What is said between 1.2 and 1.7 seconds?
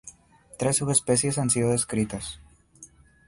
han sido